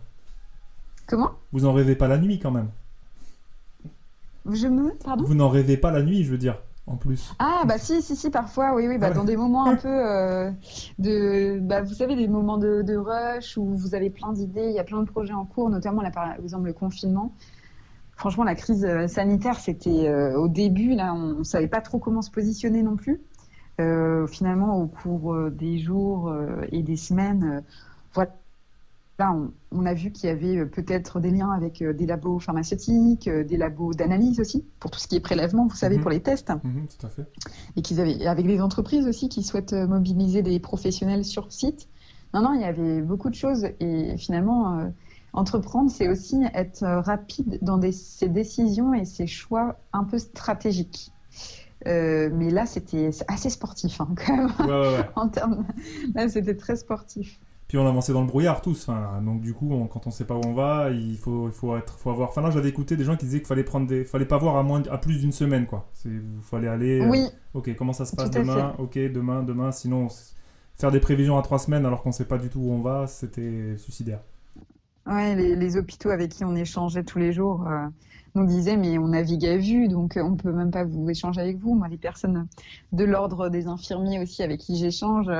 [1.06, 1.32] Comment?
[1.52, 2.68] Vous en rêvez pas la nuit quand même.
[4.50, 4.92] Je me.
[5.04, 5.24] Pardon?
[5.24, 7.34] Vous n'en rêvez pas la nuit, je veux dire, en plus.
[7.38, 9.88] Ah, bah si, si, si, parfois, oui, oui, bah, ah dans des moments un peu
[9.88, 10.50] euh,
[10.98, 11.58] de.
[11.60, 14.84] Bah, vous savez, des moments de, rush où vous avez plein d'idées, il y a
[14.84, 17.32] plein de projets en cours, notamment là, par exemple le confinement.
[18.16, 21.98] Franchement, la crise euh, sanitaire, c'était euh, au début, là, on ne savait pas trop
[21.98, 23.20] comment se positionner non plus.
[24.28, 26.32] finalement, au cours des jours
[26.70, 27.64] et des semaines,
[28.14, 28.30] voilà
[29.18, 29.36] Là,
[29.70, 33.28] on, a vu qu'il y avait euh, peut-être des liens avec euh, des labos pharmaceutiques,
[33.28, 36.02] euh, des labos d'analyse aussi, pour tout ce qui est prélèvement, vous savez, mhm.
[36.02, 36.50] pour les tests.
[36.50, 37.26] Mhm, tout à fait.
[37.76, 41.88] Et qu'ils avaient, avec des entreprises aussi qui souhaitent mobiliser des professionnels sur site.
[42.32, 43.66] Non, non, il y avait beaucoup de choses.
[43.80, 44.90] Et finalement,
[45.34, 51.12] entreprendre, c'est aussi être rapide dans ses décisions et ses choix un peu stratégiques.
[51.84, 54.52] mais là, c'était assez sportif, hein, quand même.
[54.60, 55.66] Ouais, ouais, en termes...
[56.14, 57.38] Là, c'était très sportif.
[57.72, 58.86] Puis on avançait dans le brouillard tous.
[58.86, 61.74] Enfin, donc du coup, quand on sait pas où on va, il faut, il faut
[61.74, 62.28] être, faut avoir.
[62.28, 64.56] Enfin là, j'avais écouté des gens qui disaient qu'il fallait prendre des, fallait pas voir
[64.56, 65.88] à moins, à plus d'une semaine, quoi.
[66.04, 67.00] Il fallait aller.
[67.00, 67.28] Euh, oui.
[67.54, 68.74] ok, comment ça se passe demain?
[68.78, 69.72] Ok, demain, demain.
[69.72, 70.08] Sinon,
[70.76, 73.06] faire des prévisions à trois semaines alors qu'on sait pas du tout où on va,
[73.06, 74.20] c'était suicidaire.
[75.06, 77.66] Ouais, les, hôpitaux avec qui on échangeait tous les jours.
[77.66, 77.86] Euh,
[78.34, 81.56] nous disaient mais on navigue à vue donc on peut même pas vous échanger avec
[81.56, 81.74] vous.
[81.74, 82.48] Moi les personnes
[82.92, 85.30] de l'ordre des infirmiers aussi avec qui j'échange,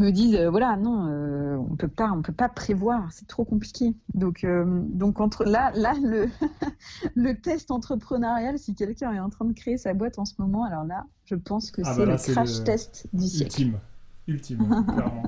[0.00, 3.44] me disent euh, voilà non euh, on peut pas on peut pas prévoir c'est trop
[3.44, 3.94] compliqué.
[4.14, 6.28] Donc euh, donc entre là là le
[7.14, 10.64] le test entrepreneurial si quelqu'un est en train de créer sa boîte en ce moment
[10.64, 13.78] alors là je pense que ah c'est bah le crash test du ultime.
[14.26, 14.58] Ultime
[14.88, 15.22] clairement.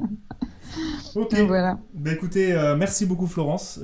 [1.17, 1.35] Ok.
[1.47, 1.79] Voilà.
[1.93, 3.81] Bah, écoutez merci beaucoup Florence.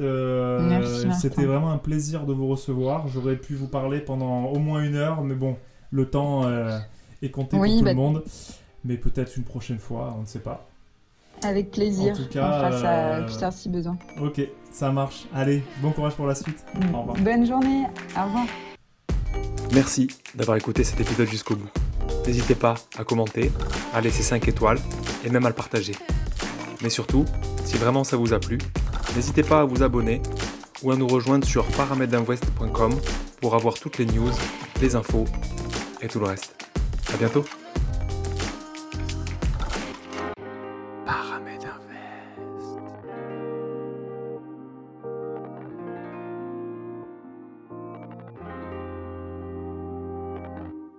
[1.21, 3.09] C'était vraiment un plaisir de vous recevoir.
[3.09, 5.57] J'aurais pu vous parler pendant au moins une heure mais bon
[5.91, 6.49] le temps
[7.23, 8.23] est compté pour tout le bah, monde.
[8.85, 10.68] Mais peut-être une prochaine fois, on ne sait pas.
[11.45, 12.13] Avec plaisir.
[12.13, 13.97] En tout cas, on fera ça euh, plus tard si besoin.
[14.21, 14.41] Ok,
[14.73, 15.27] ça marche.
[15.35, 16.65] Allez, bon courage pour la suite.
[16.93, 17.17] Au revoir.
[17.17, 17.85] Bonne journée.
[18.17, 18.47] Au revoir.
[19.73, 21.69] Merci d'avoir écouté cet épisode jusqu'au bout.
[22.27, 23.53] N'hésitez pas à commenter,
[23.95, 24.79] à laisser 5 étoiles
[25.25, 25.95] et même à le partager.
[26.83, 27.25] Mais surtout,
[27.65, 28.59] si vraiment ça vous a plu,
[29.15, 30.23] n'hésitez pas à vous abonner
[30.83, 32.93] ou à nous rejoindre sur paramedinvest.com
[33.41, 34.31] pour avoir toutes les news,
[34.81, 35.25] les infos
[36.01, 36.55] et tout le reste.
[37.13, 37.45] A bientôt